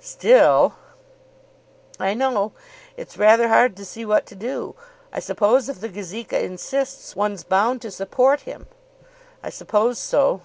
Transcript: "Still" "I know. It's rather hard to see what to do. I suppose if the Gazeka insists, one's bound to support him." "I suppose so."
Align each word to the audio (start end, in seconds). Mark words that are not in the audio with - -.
"Still" 0.00 0.74
"I 2.00 2.14
know. 2.14 2.50
It's 2.96 3.16
rather 3.16 3.46
hard 3.46 3.76
to 3.76 3.84
see 3.84 4.04
what 4.04 4.26
to 4.26 4.34
do. 4.34 4.74
I 5.12 5.20
suppose 5.20 5.68
if 5.68 5.80
the 5.80 5.88
Gazeka 5.88 6.32
insists, 6.42 7.14
one's 7.14 7.44
bound 7.44 7.80
to 7.82 7.92
support 7.92 8.40
him." 8.40 8.66
"I 9.40 9.50
suppose 9.50 10.00
so." 10.00 10.40